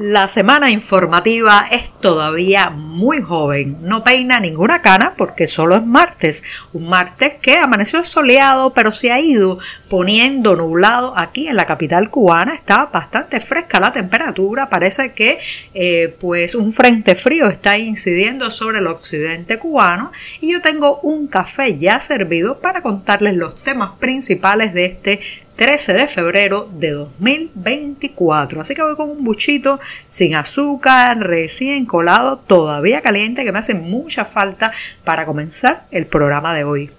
La 0.00 0.28
semana 0.28 0.70
informativa 0.70 1.66
es 1.72 1.90
todavía 1.90 2.70
muy 2.70 3.20
joven, 3.20 3.78
no 3.80 4.04
peina 4.04 4.38
ninguna 4.38 4.80
cana 4.80 5.14
porque 5.16 5.48
solo 5.48 5.74
es 5.74 5.84
martes, 5.84 6.44
un 6.72 6.88
martes 6.88 7.34
que 7.42 7.56
amaneció 7.56 8.04
soleado 8.04 8.72
pero 8.72 8.92
se 8.92 9.10
ha 9.10 9.18
ido 9.18 9.58
poniendo 9.90 10.54
nublado 10.54 11.14
aquí 11.18 11.48
en 11.48 11.56
la 11.56 11.66
capital 11.66 12.10
cubana, 12.10 12.54
está 12.54 12.86
bastante 12.86 13.40
fresca 13.40 13.80
la 13.80 13.90
temperatura, 13.90 14.68
parece 14.68 15.10
que 15.14 15.40
eh, 15.74 16.14
pues 16.20 16.54
un 16.54 16.72
frente 16.72 17.16
frío 17.16 17.48
está 17.48 17.76
incidiendo 17.76 18.52
sobre 18.52 18.78
el 18.78 18.86
occidente 18.86 19.58
cubano. 19.58 20.12
Y 20.40 20.52
yo 20.52 20.62
tengo 20.62 21.00
un 21.00 21.26
café 21.26 21.76
ya 21.76 21.98
servido 21.98 22.60
para 22.60 22.82
contarles 22.82 23.34
los 23.34 23.60
temas 23.62 23.98
principales 23.98 24.72
de 24.74 24.84
este 24.84 25.20
13 25.58 25.92
de 25.92 26.06
febrero 26.06 26.70
de 26.72 26.92
2024. 26.92 28.60
Así 28.60 28.76
que 28.76 28.82
voy 28.82 28.94
con 28.94 29.10
un 29.10 29.24
buchito 29.24 29.80
sin 30.06 30.36
azúcar, 30.36 31.18
recién 31.18 31.84
colado, 31.84 32.38
todavía 32.38 33.00
caliente, 33.02 33.44
que 33.44 33.50
me 33.50 33.58
hace 33.58 33.74
mucha 33.74 34.24
falta 34.24 34.70
para 35.02 35.26
comenzar 35.26 35.86
el 35.90 36.06
programa 36.06 36.54
de 36.54 36.62
hoy. 36.62 36.90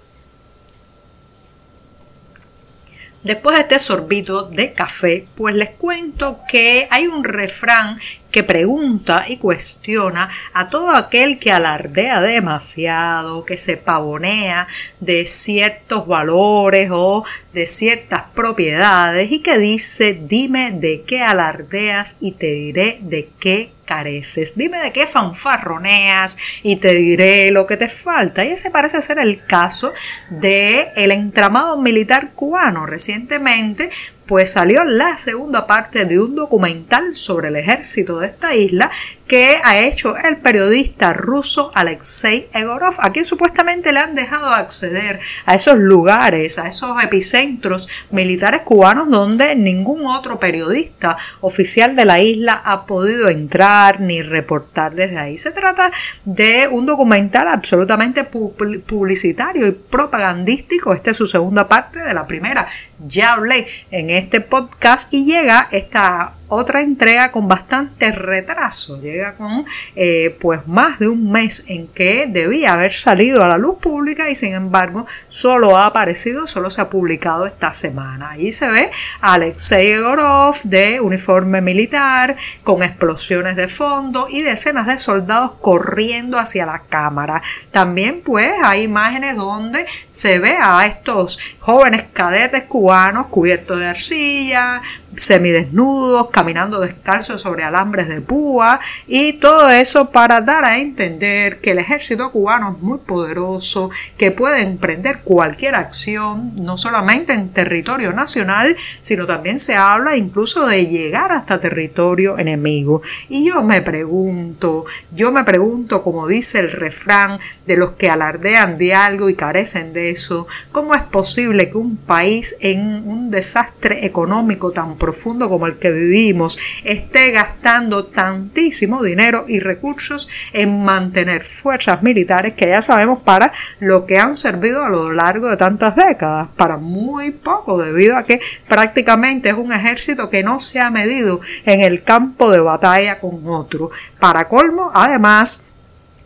Después 3.24 3.56
de 3.56 3.62
este 3.62 3.80
sorbito 3.80 4.44
de 4.44 4.74
café, 4.74 5.26
pues 5.36 5.56
les 5.56 5.70
cuento 5.72 6.40
que 6.50 6.86
hay 6.92 7.08
un 7.08 7.24
refrán 7.24 7.98
que 8.32 8.44
pregunta 8.44 9.26
y 9.28 9.38
cuestiona 9.38 10.30
a 10.54 10.70
todo 10.70 10.92
aquel 10.92 11.40
que 11.40 11.52
alardea 11.52 12.22
demasiado, 12.22 13.46
que 13.46 13.58
se 13.58 13.78
pavonea 13.78 14.68
de 15.00 15.26
ciertos 15.28 16.08
valores 16.08 16.90
o 16.92 17.24
de 17.54 17.68
ciertas 17.68 18.24
propiedades 18.34 19.32
y 19.32 19.40
que 19.40 19.58
dice, 19.58 20.20
dime 20.22 20.72
de 20.72 21.02
qué 21.02 21.22
alardeas 21.22 22.18
y 22.20 22.34
te 22.34 22.48
diré 22.48 23.00
de 23.02 23.30
qué 23.40 23.72
careces. 23.90 24.54
Dime 24.56 24.78
de 24.78 24.92
qué 24.92 25.08
fanfarroneas 25.08 26.38
y 26.62 26.76
te 26.76 26.94
diré 26.94 27.50
lo 27.50 27.66
que 27.66 27.76
te 27.76 27.90
falta. 27.90 28.46
Y 28.46 28.50
ese 28.50 28.70
parece 28.70 29.02
ser 29.02 29.18
el 29.18 29.44
caso 29.44 29.94
de 30.30 30.92
el 30.96 31.12
entramado 31.12 31.76
militar 31.76 32.34
cubano. 32.36 32.86
Recientemente 32.86 33.90
pues 34.30 34.52
salió 34.52 34.84
la 34.84 35.18
segunda 35.18 35.66
parte 35.66 36.06
de 36.06 36.20
un 36.20 36.36
documental 36.36 37.16
sobre 37.16 37.48
el 37.48 37.56
ejército 37.56 38.20
de 38.20 38.28
esta 38.28 38.54
isla 38.54 38.92
que 39.30 39.60
ha 39.64 39.80
hecho 39.80 40.18
el 40.18 40.38
periodista 40.38 41.14
ruso 41.14 41.72
Alexei 41.76 42.50
Egorov, 42.52 42.96
a 42.98 43.12
quien 43.12 43.26
supuestamente 43.26 43.94
le 43.94 44.00
han 44.00 44.16
dejado 44.16 44.48
acceder 44.48 45.20
a 45.46 45.54
esos 45.54 45.78
lugares, 45.78 46.58
a 46.58 46.68
esos 46.68 47.02
epicentros 47.04 47.88
militares 48.10 48.64
cubanos 48.64 49.08
donde 49.08 49.56
ningún 49.56 50.08
otro 50.08 50.40
periodista 50.40 51.16
oficial 51.42 51.96
de 51.96 52.06
la 52.06 52.20
isla 52.20 52.60
ha 52.66 52.88
podido 52.88 53.30
entrar 53.30 54.02
ni 54.02 54.24
reportar 54.24 54.96
desde 54.96 55.20
ahí. 55.20 55.38
Se 55.38 55.52
trata 55.52 55.92
de 56.26 56.68
un 56.68 56.88
documental 56.88 57.50
absolutamente 57.50 58.24
publicitario 58.24 59.68
y 59.68 59.74
propagandístico. 59.74 60.92
Esta 60.92 61.12
es 61.12 61.18
su 61.18 61.28
segunda 61.28 61.68
parte 61.68 62.00
de 62.00 62.16
la 62.16 62.26
primera. 62.26 62.68
Ya 62.98 63.34
hablé 63.34 63.68
en 63.92 64.10
este 64.10 64.42
podcast 64.42 65.14
y 65.14 65.26
llega 65.26 65.68
esta 65.72 66.34
otra 66.50 66.82
entrega 66.82 67.32
con 67.32 67.48
bastante 67.48 68.12
retraso. 68.12 69.00
Llega 69.00 69.36
con 69.36 69.66
eh, 69.96 70.36
pues 70.42 70.68
más 70.68 71.00
de 71.00 71.08
un 71.08 71.32
mes 71.32 71.64
en 71.68 71.88
que 71.88 72.28
debía 72.28 72.74
haber 72.74 72.92
salido 72.92 73.44
a 73.44 73.48
la 73.48 73.58
luz 73.58 73.78
pública 73.80 74.30
y 74.30 74.36
sin 74.36 74.54
embargo 74.54 75.06
solo 75.30 75.78
ha 75.78 75.86
aparecido, 75.86 76.48
solo 76.48 76.70
se 76.70 76.82
ha 76.82 76.90
publicado 76.90 77.46
esta 77.46 77.72
semana. 77.72 78.32
Ahí 78.32 78.52
se 78.52 78.68
ve 78.68 78.90
a 79.22 79.34
Alexei 79.34 79.98
Gorov 79.98 80.56
de 80.64 81.00
uniforme 81.00 81.62
militar 81.62 82.36
con 82.64 82.84
explosiones 82.84 83.56
de 83.56 83.68
fondo 83.68 84.28
y 84.30 84.42
decenas 84.42 84.88
de 84.88 84.98
soldados 84.98 85.54
corriendo 85.62 86.40
hacia 86.40 86.66
la 86.66 86.84
cámara. 86.90 87.42
También 87.72 88.22
pues 88.22 88.52
hay 88.64 88.84
imágenes 88.84 89.36
donde 89.36 89.86
se 90.10 90.40
ve 90.40 90.58
a 90.60 90.86
estos 90.86 91.40
jóvenes 91.60 92.06
cadetes 92.12 92.64
cubanos 92.64 93.28
cubiertos 93.28 93.80
de 93.80 93.88
arcilla, 93.88 94.82
semidesnudos, 95.16 96.30
caminando 96.30 96.80
descalzos 96.80 97.42
sobre 97.42 97.64
alambres 97.64 98.08
de 98.08 98.22
púa 98.22 98.80
y 99.08 99.34
todo 99.34 99.70
eso 99.70 100.12
para 100.12 100.42
dar 100.42 100.66
a 100.66 100.80
entender 100.80 101.60
que 101.60 101.72
el 101.72 101.80
ejército 101.80 102.32
cubano 102.32 102.74
es 102.74 102.82
muy 102.82 103.00
poderoso, 103.00 103.90
que 104.18 104.32
puede 104.32 104.62
emprender 104.62 105.22
cualquier 105.24 105.76
acción, 105.76 106.54
no 106.56 106.78
solamente 106.78 107.34
en 107.34 107.50
territorio 107.50 108.14
nacional, 108.14 108.76
sino 109.02 109.26
también 109.26 109.60
se 109.60 109.76
habla 109.76 110.16
incluso 110.16 110.66
de 110.68 110.86
llegar 110.86 111.32
hasta 111.32 111.60
territorio 111.60 112.38
enemigo. 112.38 113.02
Y 113.28 113.48
yo 113.48 113.64
me 113.64 113.82
pregunto, 113.82 114.86
yo 115.12 115.32
me 115.32 115.44
pregunto, 115.44 116.04
como 116.04 116.28
dice 116.28 116.60
el 116.60 116.72
refrán 116.72 117.40
de 117.66 117.78
los 117.78 117.92
que 117.92 118.10
alardean 118.10 118.78
de 118.78 118.94
algo 118.94 119.30
y 119.30 119.36
carecen 119.36 119.94
de 119.94 120.12
eso, 120.12 120.48
¿cómo 120.72 120.96
es 120.96 121.02
posible 121.02 121.70
que 121.70 121.78
un 121.78 121.98
país 121.98 122.56
en 122.60 123.08
un 123.08 123.32
desastre 123.32 124.06
económico 124.06 124.72
tan 124.72 124.98
profundo 125.00 125.50
como 125.50 125.66
el 125.66 125.80
que 125.80 125.90
vivimos 125.92 126.60
esté 126.84 127.32
gastando 127.32 128.06
tantísimo 128.06 129.02
dinero 129.02 129.46
y 129.48 129.60
recursos 129.60 130.30
en 130.54 130.84
mantener 130.84 131.42
fuerzas 131.42 132.04
militares 132.04 132.54
que 132.54 132.68
ya 132.68 132.82
sabemos 132.82 133.24
para 133.24 133.52
lo 133.80 134.06
que 134.06 134.20
han 134.20 134.38
servido 134.38 134.84
a 134.84 134.90
lo 134.90 135.12
largo 135.12 135.48
de 135.48 135.58
tantas 135.58 135.96
décadas, 135.96 136.50
para 136.56 136.78
muy 136.78 137.32
poco 137.32 137.82
debido 137.82 138.18
a 138.18 138.26
que 138.26 138.40
prácticamente 138.68 139.50
es 139.50 139.56
un 139.56 139.74
ejército 139.74 140.30
que 140.30 140.44
no 140.44 140.60
se 140.60 140.80
ha 140.80 140.92
medido 140.92 141.40
en 141.66 141.82
el 141.82 142.04
campo 142.04 142.52
de 142.52 142.60
batalla 142.60 143.20
con 143.20 143.42
otro. 143.48 143.90
Para 144.20 144.48
colmo, 144.48 144.92
además, 144.94 145.66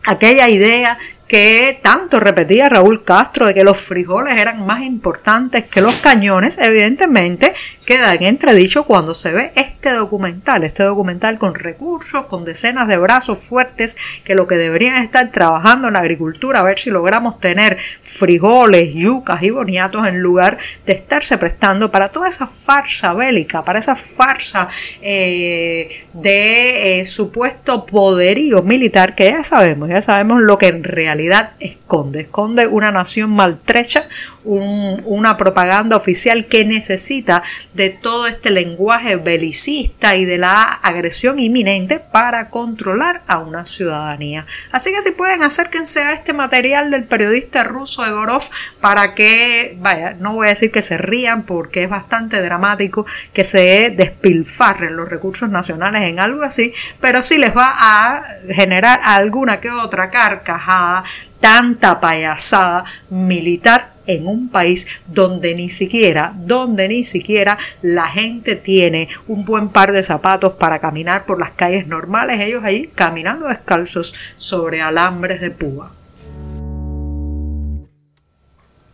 aquella 0.04 0.48
idea 0.48 0.98
que 1.34 1.80
tanto 1.82 2.20
repetía 2.20 2.68
Raúl 2.68 3.02
Castro 3.02 3.46
de 3.46 3.54
que 3.54 3.64
los 3.64 3.76
frijoles 3.76 4.36
eran 4.36 4.64
más 4.64 4.84
importantes 4.84 5.64
que 5.64 5.80
los 5.80 5.96
cañones, 5.96 6.58
evidentemente 6.58 7.52
queda 7.84 8.14
en 8.14 8.22
entredicho 8.22 8.84
cuando 8.84 9.14
se 9.14 9.32
ve 9.32 9.50
este 9.56 9.90
documental, 9.90 10.62
este 10.62 10.84
documental 10.84 11.38
con 11.38 11.56
recursos, 11.56 12.26
con 12.26 12.44
decenas 12.44 12.86
de 12.86 12.98
brazos 12.98 13.48
fuertes 13.48 13.96
que 14.22 14.36
lo 14.36 14.46
que 14.46 14.54
deberían 14.54 15.02
estar 15.02 15.32
trabajando 15.32 15.88
en 15.88 15.94
la 15.94 16.00
agricultura, 16.00 16.60
a 16.60 16.62
ver 16.62 16.78
si 16.78 16.90
logramos 16.90 17.40
tener 17.40 17.78
frijoles, 17.78 18.94
yucas 18.94 19.42
y 19.42 19.50
boniatos 19.50 20.06
en 20.06 20.20
lugar 20.20 20.58
de 20.86 20.92
estarse 20.92 21.36
prestando 21.36 21.90
para 21.90 22.10
toda 22.10 22.28
esa 22.28 22.46
farsa 22.46 23.12
bélica, 23.12 23.64
para 23.64 23.80
esa 23.80 23.96
farsa 23.96 24.68
eh, 25.02 26.06
de 26.12 27.00
eh, 27.00 27.06
supuesto 27.06 27.84
poderío 27.86 28.62
militar 28.62 29.16
que 29.16 29.32
ya 29.32 29.42
sabemos, 29.42 29.88
ya 29.88 30.00
sabemos 30.00 30.40
lo 30.40 30.58
que 30.58 30.68
en 30.68 30.84
realidad 30.84 31.23
esconde. 31.60 32.20
Esconde 32.20 32.66
una 32.66 32.90
nación 32.90 33.30
maltrecha, 33.30 34.08
una 34.44 35.36
propaganda 35.36 35.96
oficial 35.96 36.46
que 36.46 36.64
necesita 36.64 37.42
de 37.72 37.90
todo 37.90 38.26
este 38.26 38.50
lenguaje 38.50 39.16
belicista 39.16 40.16
y 40.16 40.24
de 40.24 40.38
la 40.38 40.62
agresión 40.62 41.38
inminente 41.38 42.00
para 42.00 42.50
controlar 42.50 43.22
a 43.26 43.38
una 43.38 43.64
ciudadanía. 43.64 44.46
Así 44.72 44.92
que 44.92 45.02
si 45.02 45.12
pueden 45.12 45.42
acérquense 45.42 46.02
a 46.02 46.12
este 46.12 46.32
material 46.32 46.90
del 46.90 47.04
periodista 47.04 47.64
ruso 47.64 48.04
Egorov 48.04 48.42
para 48.80 49.14
que, 49.14 49.76
vaya, 49.80 50.14
no 50.14 50.34
voy 50.34 50.46
a 50.46 50.50
decir 50.50 50.70
que 50.70 50.82
se 50.82 50.98
rían 50.98 51.44
porque 51.44 51.84
es 51.84 51.90
bastante 51.90 52.42
dramático 52.42 53.06
que 53.32 53.44
se 53.44 53.90
despilfarren 53.96 54.96
los 54.96 55.08
recursos 55.08 55.48
nacionales 55.48 56.02
en 56.02 56.20
algo 56.20 56.42
así, 56.42 56.72
pero 57.00 57.22
sí 57.22 57.38
les 57.38 57.56
va 57.56 57.74
a 57.76 58.24
generar 58.48 59.00
alguna 59.02 59.60
que 59.60 59.70
otra 59.70 60.10
carcajada 60.10 61.04
tanta 61.40 62.00
payasada 62.00 62.84
militar 63.10 63.94
en 64.06 64.26
un 64.26 64.48
país 64.48 65.02
donde 65.06 65.54
ni 65.54 65.70
siquiera, 65.70 66.32
donde 66.36 66.88
ni 66.88 67.04
siquiera 67.04 67.58
la 67.82 68.08
gente 68.08 68.56
tiene 68.56 69.08
un 69.26 69.44
buen 69.44 69.68
par 69.68 69.92
de 69.92 70.02
zapatos 70.02 70.54
para 70.54 70.78
caminar 70.78 71.24
por 71.24 71.38
las 71.38 71.52
calles 71.52 71.86
normales, 71.86 72.40
ellos 72.40 72.64
ahí 72.64 72.90
caminando 72.94 73.48
descalzos 73.48 74.14
sobre 74.36 74.82
alambres 74.82 75.40
de 75.40 75.50
púa. 75.50 75.92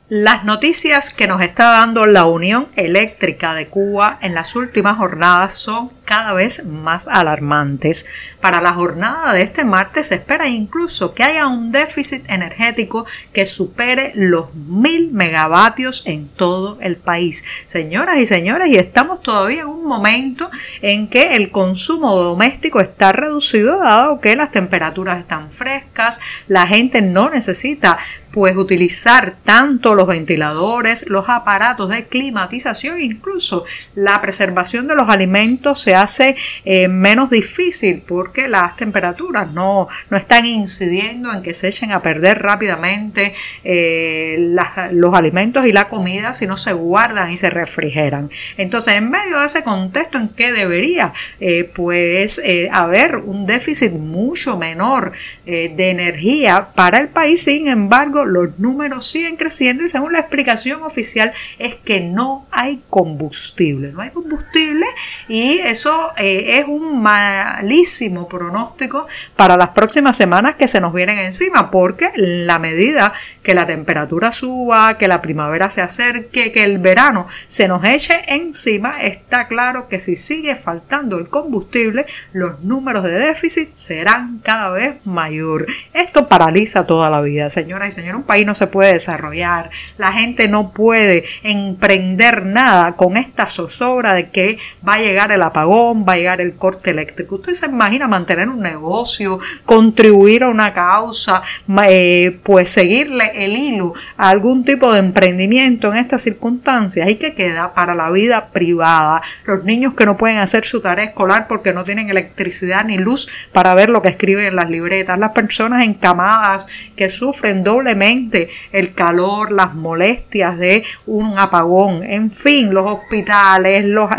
Las 0.09 0.45
noticias 0.45 1.15
que 1.15 1.29
nos 1.29 1.41
está 1.41 1.71
dando 1.71 2.05
la 2.05 2.25
Unión 2.25 2.67
Eléctrica 2.75 3.55
de 3.55 3.69
Cuba 3.69 4.19
en 4.21 4.35
las 4.35 4.57
últimas 4.57 4.97
jornadas 4.97 5.55
son 5.55 5.93
cada 6.11 6.33
vez 6.33 6.65
más 6.65 7.07
alarmantes. 7.07 8.05
Para 8.41 8.61
la 8.61 8.73
jornada 8.73 9.33
de 9.33 9.43
este 9.43 9.65
martes 9.65 10.09
se 10.09 10.17
espera 10.17 10.49
incluso 10.49 11.15
que 11.15 11.23
haya 11.23 11.47
un 11.47 11.71
déficit 11.71 12.29
energético 12.29 13.07
que 13.33 13.47
supere 13.47 14.11
los 14.17 14.53
mil 14.53 15.13
megavatios 15.13 16.03
en 16.07 16.27
todo 16.27 16.79
el 16.81 16.97
país. 16.97 17.45
Señoras 17.67 18.19
y 18.19 18.27
señores, 18.27 18.67
y 18.71 18.75
estamos 18.75 19.23
todavía 19.23 19.61
en 19.61 19.69
un 19.69 19.85
momento 19.85 20.51
en 20.83 21.07
que 21.07 21.37
el 21.37 21.53
consumo 21.53 22.17
doméstico 22.17 22.81
está 22.81 23.13
reducido 23.13 23.79
dado 23.79 24.21
que 24.21 24.35
las 24.35 24.51
temperaturas 24.51 25.21
están 25.21 25.53
frescas, 25.53 26.19
la 26.49 26.67
gente 26.67 27.03
no 27.03 27.31
necesita 27.31 27.99
pues 28.33 28.57
utilizar 28.57 29.37
tanto 29.45 29.95
los 29.95 30.07
ventiladores, 30.07 31.09
los 31.09 31.29
aparatos 31.29 31.89
de 31.89 32.07
climatización, 32.07 33.01
incluso 33.01 33.65
la 33.95 34.21
preservación 34.21 34.87
de 34.87 34.95
los 34.95 35.09
alimentos 35.09 35.81
se 35.81 35.95
hace 36.01 36.37
eh, 36.65 36.89
menos 36.89 37.31
difícil 37.31 38.03
porque 38.07 38.49
las 38.49 38.77
temperaturas 38.77 39.53
no, 39.53 39.89
no 40.09 40.17
están 40.17 40.47
incidiendo 40.47 41.33
en 41.33 41.43
que 41.43 41.55
se 41.55 41.69
echen 41.69 41.93
a 41.93 42.03
perder 42.03 42.43
rápidamente 42.43 43.35
eh, 43.65 44.55
los 44.93 45.15
alimentos 45.15 45.67
y 45.67 45.73
la 45.73 45.89
comida, 45.89 46.33
sino 46.33 46.57
se 46.57 46.73
guardan 46.73 47.31
y 47.31 47.37
se 47.37 47.51
refrigeran. 47.51 48.31
Entonces, 48.57 48.95
en 48.95 49.11
medio 49.11 49.41
de 49.41 49.47
ese 49.47 49.63
contexto 49.63 50.19
en 50.19 50.29
que 50.29 50.53
debería 50.53 51.13
eh, 51.41 51.71
pues 51.75 52.41
haber 52.73 53.17
un 53.17 53.47
déficit 53.47 53.93
mucho 53.93 54.57
menor 54.57 55.13
de 55.45 55.91
energía 55.91 56.69
para 56.75 56.99
el 56.99 57.09
país, 57.09 57.43
sin 57.43 57.69
embargo, 57.69 58.25
los 58.25 58.59
números 58.59 59.09
siguen 59.09 59.37
creciendo 59.37 59.85
y 59.85 59.89
según 59.89 60.13
la 60.13 60.21
explicación 60.21 60.83
oficial 60.83 61.33
es 61.59 61.75
que 61.75 62.01
no 62.01 62.47
hay 62.51 62.83
combustible, 62.89 63.93
no 63.93 64.01
hay 64.01 64.11
combustible 64.11 64.87
y 65.29 65.59
eso 65.59 65.90
eh, 66.19 66.59
es 66.59 66.67
un 66.67 67.03
malísimo 67.03 68.29
pronóstico 68.29 69.07
para 69.37 69.57
las 69.57 69.71
próximas 69.71 70.17
semanas 70.17 70.57
que 70.57 70.69
se 70.69 70.81
nos 70.81 70.93
vienen 70.93 71.19
encima 71.19 71.71
porque 71.71 72.11
la 72.17 72.59
medida 72.59 73.13
que 73.43 73.55
la 73.55 73.67
temperatura 73.67 74.33
suba, 74.33 74.99
que 74.99 75.09
la 75.09 75.23
primavera 75.23 75.71
se 75.71 75.83
acerque, 75.83 76.53
que 76.53 76.65
el 76.65 76.79
verano 76.79 77.27
se 77.47 77.69
nos 77.69 77.85
eche 77.85 78.21
encima, 78.29 79.03
está 79.03 79.49
claro 79.49 79.89
que 79.89 80.01
si 80.01 80.17
sigue 80.17 80.55
faltando 80.55 81.19
el 81.19 81.29
combustible, 81.29 82.07
los 82.33 82.61
números 82.61 83.05
de 83.05 83.13
déficit 83.13 83.75
serán 83.75 84.41
cada 84.43 84.71
vez 84.71 84.97
mayor. 85.05 85.67
Esto 85.93 86.29
paraliza 86.29 86.87
toda 86.87 87.11
la 87.11 87.21
vida, 87.21 87.51
señoras 87.51 87.89
y 87.89 87.93
señores 87.93 88.11
un 88.17 88.25
país 88.25 88.47
no 88.47 88.55
se 88.55 88.67
puede 88.67 88.93
desarrollar, 88.93 89.71
la 89.99 90.13
gente 90.13 90.49
no 90.49 90.73
puede 90.73 91.25
emprender 91.43 92.47
nada 92.47 92.97
con 92.97 93.17
esta 93.17 93.49
zozobra 93.49 94.15
de 94.15 94.31
que 94.31 94.59
va 94.87 94.95
a 94.95 95.01
llegar 95.01 95.33
el 95.33 95.43
apagón, 95.43 95.80
va 95.95 96.15
a 96.15 96.17
llegar 96.17 96.41
el 96.41 96.55
corte 96.57 96.91
eléctrico. 96.91 97.37
Usted 97.37 97.55
se 97.55 97.67
imagina 97.67 98.09
mantener 98.09 98.49
un 98.49 98.61
negocio, 98.61 99.39
contribuir 99.65 100.45
a 100.45 100.49
una 100.49 100.73
causa, 100.73 101.43
eh, 101.89 102.41
pues 102.43 102.71
seguirle 102.71 103.45
el 103.45 103.57
hilo 103.57 103.93
a 104.17 104.29
algún 104.29 104.65
tipo 104.65 104.93
de 104.93 105.01
emprendimiento 105.01 105.91
en 105.91 105.99
estas 105.99 106.23
circunstancias 106.23 107.09
y 107.09 107.17
que 107.17 107.35
queda 107.35 107.75
para 107.75 107.95
la 107.95 108.11
vida 108.11 108.51
privada. 108.51 109.23
Los 109.45 109.65
niños 109.65 109.95
que 109.95 110.07
no 110.07 110.17
pueden 110.17 110.39
hacer 110.39 110.65
su 110.65 110.81
tarea 110.81 111.07
escolar 111.07 111.47
porque 111.49 111.73
no 111.73 111.85
tienen 111.85 112.11
electricidad 112.11 112.85
ni 112.85 112.99
luz 112.99 113.29
para 113.53 113.75
ver 113.75 113.91
lo 113.91 114.03
que 114.03 114.09
escriben 114.09 114.47
en 114.47 114.57
las 114.57 114.71
libretas, 114.71 115.19
las 115.19 115.33
personas 115.33 115.85
encamadas 115.85 116.67
que 116.97 117.11
sufren 117.11 117.65
doblemente 117.65 118.49
el 118.73 118.95
calor, 118.95 119.53
las 119.53 119.75
molestias 119.75 120.59
de 120.59 120.85
un 121.07 121.39
apagón, 121.39 122.05
en 122.05 122.31
fin, 122.31 122.73
los 122.73 122.87
hospitales, 122.87 123.85
los, 123.85 124.11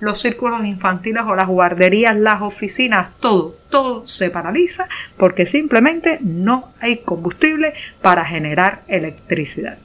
los 0.00 0.20
círculos 0.20 0.64
infantiles 0.78 1.24
o 1.26 1.34
las 1.34 1.48
guarderías, 1.48 2.16
las 2.16 2.40
oficinas, 2.40 3.10
todo, 3.18 3.56
todo 3.68 4.06
se 4.06 4.30
paraliza 4.30 4.86
porque 5.16 5.44
simplemente 5.44 6.18
no 6.22 6.72
hay 6.80 6.98
combustible 6.98 7.74
para 8.00 8.24
generar 8.24 8.82
electricidad. 8.86 9.78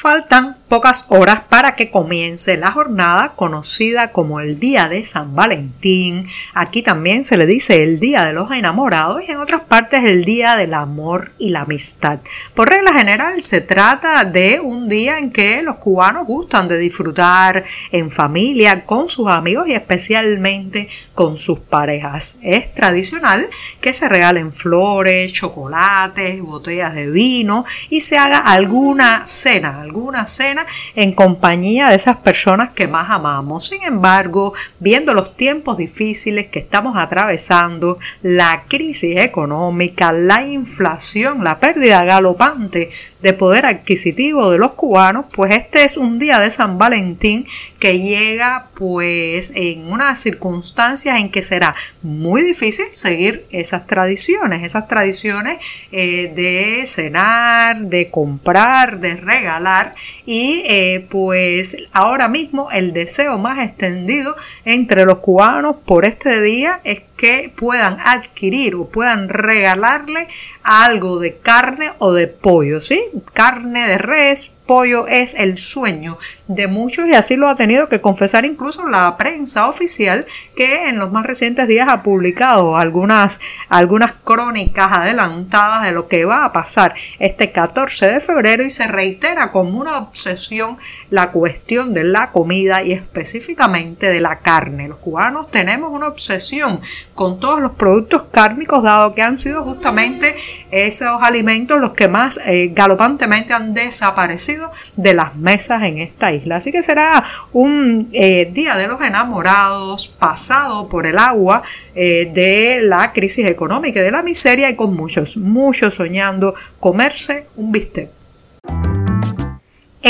Faltan 0.00 0.56
pocas 0.68 1.06
horas 1.08 1.42
para 1.48 1.74
que 1.74 1.90
comience 1.90 2.56
la 2.56 2.70
jornada 2.70 3.32
conocida 3.34 4.12
como 4.12 4.38
el 4.38 4.60
Día 4.60 4.88
de 4.88 5.02
San 5.02 5.34
Valentín. 5.34 6.24
Aquí 6.54 6.82
también 6.82 7.24
se 7.24 7.36
le 7.36 7.46
dice 7.46 7.82
el 7.82 7.98
Día 7.98 8.24
de 8.24 8.32
los 8.32 8.48
Enamorados 8.52 9.22
y 9.26 9.32
en 9.32 9.38
otras 9.38 9.62
partes 9.62 10.04
el 10.04 10.24
Día 10.24 10.54
del 10.54 10.74
Amor 10.74 11.32
y 11.38 11.50
la 11.50 11.62
Amistad. 11.62 12.20
Por 12.54 12.68
regla 12.68 12.92
general 12.92 13.42
se 13.42 13.60
trata 13.60 14.22
de 14.22 14.60
un 14.60 14.88
día 14.88 15.18
en 15.18 15.32
que 15.32 15.62
los 15.62 15.78
cubanos 15.78 16.28
gustan 16.28 16.68
de 16.68 16.78
disfrutar 16.78 17.64
en 17.90 18.08
familia, 18.08 18.84
con 18.84 19.08
sus 19.08 19.26
amigos 19.26 19.66
y 19.66 19.72
especialmente 19.72 20.88
con 21.12 21.36
sus 21.36 21.58
parejas. 21.58 22.38
Es 22.42 22.72
tradicional 22.72 23.48
que 23.80 23.92
se 23.92 24.08
regalen 24.08 24.52
flores, 24.52 25.32
chocolates, 25.32 26.40
botellas 26.40 26.94
de 26.94 27.10
vino 27.10 27.64
y 27.90 28.00
se 28.00 28.16
haga 28.16 28.38
alguna 28.38 29.26
cena, 29.26 29.87
alguna 29.88 30.26
cena 30.26 30.66
en 30.94 31.12
compañía 31.12 31.88
de 31.88 31.96
esas 31.96 32.18
personas 32.18 32.70
que 32.74 32.86
más 32.86 33.10
amamos. 33.10 33.66
Sin 33.68 33.82
embargo, 33.82 34.52
viendo 34.78 35.14
los 35.14 35.36
tiempos 35.36 35.78
difíciles 35.78 36.48
que 36.48 36.58
estamos 36.58 36.96
atravesando, 36.96 37.98
la 38.22 38.64
crisis 38.68 39.16
económica, 39.16 40.12
la 40.12 40.46
inflación, 40.46 41.42
la 41.42 41.58
pérdida 41.58 42.04
galopante 42.04 42.90
de 43.22 43.32
poder 43.32 43.66
adquisitivo 43.66 44.50
de 44.50 44.58
los 44.58 44.72
cubanos, 44.72 45.26
pues 45.32 45.54
este 45.54 45.84
es 45.84 45.96
un 45.96 46.18
día 46.18 46.38
de 46.38 46.50
San 46.50 46.78
Valentín 46.78 47.46
que 47.78 47.98
llega 47.98 48.68
pues 48.74 49.52
en 49.56 49.90
unas 49.90 50.20
circunstancias 50.20 51.18
en 51.18 51.30
que 51.30 51.42
será 51.42 51.74
muy 52.02 52.42
difícil 52.42 52.86
seguir 52.92 53.46
esas 53.50 53.86
tradiciones, 53.86 54.62
esas 54.62 54.86
tradiciones 54.86 55.58
eh, 55.90 56.32
de 56.34 56.86
cenar, 56.86 57.80
de 57.80 58.10
comprar, 58.10 59.00
de 59.00 59.16
regalar 59.16 59.77
y 60.26 60.62
eh, 60.66 61.06
pues 61.10 61.76
ahora 61.92 62.28
mismo 62.28 62.70
el 62.70 62.92
deseo 62.92 63.38
más 63.38 63.64
extendido 63.64 64.34
entre 64.64 65.04
los 65.04 65.18
cubanos 65.18 65.76
por 65.84 66.04
este 66.04 66.40
día 66.40 66.80
es 66.84 67.02
que 67.18 67.52
puedan 67.54 67.98
adquirir 68.00 68.76
o 68.76 68.88
puedan 68.88 69.28
regalarle 69.28 70.28
algo 70.62 71.18
de 71.18 71.36
carne 71.36 71.90
o 71.98 72.14
de 72.14 72.28
pollo, 72.28 72.80
¿sí? 72.80 73.02
Carne 73.34 73.86
de 73.86 73.98
res, 73.98 74.58
pollo 74.68 75.08
es 75.08 75.34
el 75.34 75.58
sueño 75.58 76.18
de 76.46 76.68
muchos 76.68 77.08
y 77.08 77.14
así 77.14 77.36
lo 77.36 77.48
ha 77.48 77.56
tenido 77.56 77.88
que 77.88 78.00
confesar 78.00 78.44
incluso 78.44 78.86
la 78.86 79.16
prensa 79.16 79.66
oficial 79.66 80.26
que 80.54 80.88
en 80.88 80.98
los 80.98 81.10
más 81.10 81.26
recientes 81.26 81.66
días 81.66 81.88
ha 81.90 82.02
publicado 82.02 82.76
algunas, 82.76 83.40
algunas 83.68 84.12
crónicas 84.12 84.92
adelantadas 84.92 85.84
de 85.84 85.92
lo 85.92 86.06
que 86.06 86.24
va 86.24 86.44
a 86.44 86.52
pasar 86.52 86.94
este 87.18 87.50
14 87.50 88.06
de 88.06 88.20
febrero 88.20 88.62
y 88.62 88.70
se 88.70 88.86
reitera 88.86 89.50
como 89.50 89.80
una 89.80 89.98
obsesión 89.98 90.76
la 91.10 91.32
cuestión 91.32 91.94
de 91.94 92.04
la 92.04 92.30
comida 92.30 92.82
y 92.82 92.92
específicamente 92.92 94.06
de 94.06 94.20
la 94.20 94.40
carne. 94.40 94.88
Los 94.88 94.98
cubanos 94.98 95.50
tenemos 95.50 95.90
una 95.90 96.08
obsesión 96.08 96.80
con 97.18 97.40
todos 97.40 97.60
los 97.60 97.72
productos 97.72 98.26
cárnicos 98.30 98.84
dado 98.84 99.12
que 99.12 99.22
han 99.22 99.38
sido 99.38 99.64
justamente 99.64 100.36
esos 100.70 101.20
alimentos 101.20 101.80
los 101.80 101.90
que 101.90 102.06
más 102.06 102.38
eh, 102.46 102.70
galopantemente 102.72 103.52
han 103.52 103.74
desaparecido 103.74 104.70
de 104.94 105.14
las 105.14 105.34
mesas 105.34 105.82
en 105.82 105.98
esta 105.98 106.32
isla. 106.32 106.56
Así 106.58 106.70
que 106.70 106.80
será 106.84 107.24
un 107.52 108.08
eh, 108.12 108.48
día 108.52 108.76
de 108.76 108.86
los 108.86 109.00
enamorados 109.00 110.06
pasado 110.06 110.88
por 110.88 111.08
el 111.08 111.18
agua 111.18 111.60
eh, 111.96 112.30
de 112.32 112.82
la 112.82 113.12
crisis 113.12 113.46
económica 113.46 113.98
y 113.98 114.02
de 114.04 114.12
la 114.12 114.22
miseria 114.22 114.70
y 114.70 114.76
con 114.76 114.94
muchos, 114.94 115.36
muchos 115.36 115.96
soñando 115.96 116.54
comerse 116.78 117.48
un 117.56 117.72
bistec. 117.72 118.17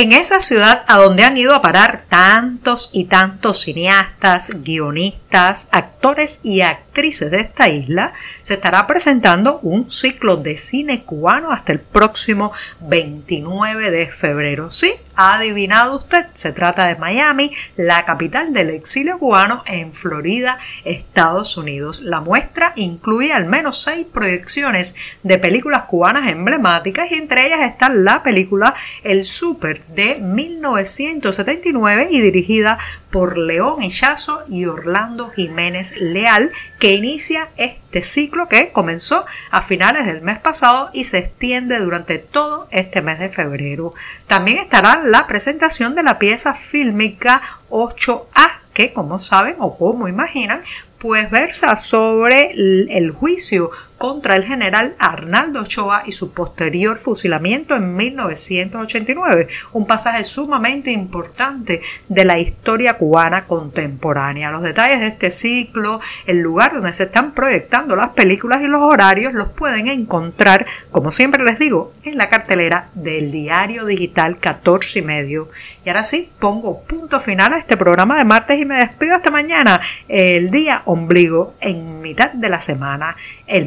En 0.01 0.13
esa 0.13 0.39
ciudad 0.39 0.85
a 0.87 0.99
donde 0.99 1.25
han 1.25 1.37
ido 1.37 1.57
a 1.57 1.61
parar 1.61 2.05
tantos 2.09 2.89
y 2.93 3.07
tantos 3.07 3.63
cineastas, 3.63 4.63
guionistas, 4.63 5.67
actores 5.73 6.39
y 6.45 6.61
actrices 6.61 7.33
de 7.33 7.41
esta 7.41 7.69
isla, 7.69 8.13
se 8.43 8.55
estará 8.55 8.87
presentando 8.87 9.59
un 9.61 9.91
ciclo 9.91 10.37
de 10.37 10.57
cine 10.57 11.03
cubano 11.03 11.51
hasta 11.51 11.73
el 11.73 11.81
próximo 11.81 12.53
29 12.79 13.91
de 13.91 14.07
febrero. 14.07 14.71
Sí, 14.71 14.95
ha 15.19 15.35
adivinado 15.35 15.97
usted, 15.97 16.27
se 16.33 16.53
trata 16.53 16.87
de 16.87 16.95
Miami, 16.95 17.51
la 17.77 18.05
capital 18.05 18.53
del 18.53 18.71
exilio 18.71 19.19
cubano 19.19 19.65
en 19.67 19.93
Florida, 19.93 20.59
Estados 20.85 21.57
Unidos. 21.57 22.03
La 22.03 22.21
muestra 22.21 22.73
incluye 22.77 23.33
al 23.33 23.47
menos 23.47 23.83
seis 23.83 24.07
proyecciones 24.07 24.95
de 25.25 25.39
películas 25.39 25.83
cubanas 25.83 26.31
emblemáticas 26.31 27.11
y 27.11 27.17
entre 27.17 27.47
ellas 27.47 27.63
está 27.63 27.89
la 27.89 28.23
película 28.23 28.75
El 29.03 29.25
Super 29.25 29.85
de 29.87 30.21
1979 30.21 32.09
y 32.13 32.21
dirigida 32.21 32.79
por 33.11 33.39
León 33.39 33.83
Echazo 33.83 34.45
y 34.49 34.67
Orlando 34.67 35.31
Jiménez 35.31 35.95
Leal, 35.99 36.53
que 36.79 36.95
inicia 36.95 37.51
este 37.57 38.03
ciclo 38.03 38.49
que 38.49 38.73
comenzó 38.73 39.25
a 39.51 39.63
finales 39.63 40.07
del 40.07 40.23
mes 40.23 40.39
pasado 40.39 40.91
y 40.93 41.05
se 41.05 41.19
extiende 41.19 41.79
durante 41.79 42.19
todo 42.19 42.69
este 42.71 43.03
mes 43.03 43.19
de 43.19 43.29
febrero. 43.29 43.95
También 44.27 44.59
estará 44.59 45.03
la 45.05 45.27
presentación 45.27 45.95
de 45.95 46.03
la 46.03 46.19
pieza 46.19 46.55
fílmica 46.55 47.41
8A 47.71 48.61
que, 48.79 48.93
como 48.93 49.19
saben 49.19 49.57
o 49.59 49.77
como 49.77 50.07
imaginan, 50.07 50.63
pues 50.99 51.31
versa 51.31 51.75
sobre 51.75 52.53
el, 52.53 53.11
juicio 53.11 53.71
contra 53.99 54.37
el 54.37 54.45
general 54.45 54.95
Arnaldo 54.99 55.63
Ochoa 55.63 56.05
y 56.07 56.13
su 56.13 56.33
posterior 56.33 56.97
fusilamiento 56.97 57.75
en 57.75 57.97
1989, 57.97 59.49
un 59.73 59.87
pasaje 59.87 60.25
sumamente 60.25 60.93
importante 60.93 61.83
de 62.09 62.25
la 62.25 62.39
historia 62.39 62.95
cubana 62.95 63.47
contemporánea. 63.47 64.51
Los 64.51 64.63
detalles 64.63 65.01
de 65.01 65.09
este 65.09 65.31
ciclo, 65.31 66.01
el 66.27 66.39
lugar 66.39 66.73
donde 66.73 66.93
se 66.93 67.05
están 67.05 67.33
proyectando 67.33 67.97
las 67.97 68.11
películas 68.11 68.63
y 68.63 68.69
los 68.69 68.83
horarios 68.83 69.33
los 69.33 69.49
pueden 69.49 69.89
encontrar, 69.89 70.65
como 70.93 71.11
siempre 71.11 71.45
les 71.45 71.59
digo, 71.59 71.93
en 72.05 72.17
la 72.17 72.29
cartelera 72.29 72.91
del 72.95 73.33
diario 73.33 73.85
digital 73.85 74.39
14 74.39 75.01
y 75.01 75.03
medio. 75.03 75.49
Y 75.85 75.89
ahora 75.89 76.05
sí, 76.05 76.31
pongo 76.39 76.83
punto 76.83 77.19
final 77.19 77.53
a 77.53 77.59
este 77.59 77.77
programa 77.77 78.17
de 78.17 78.25
martes 78.25 78.61
y 78.61 78.65
me 78.65 78.77
despido 78.77 79.17
hasta 79.17 79.31
mañana, 79.31 79.81
el 80.07 80.51
día 80.51 80.83
ombligo, 80.85 81.55
en 81.61 82.01
mitad 82.01 82.33
de 82.33 82.49
la 82.49 82.61
semana, 82.61 83.17
el 83.47 83.67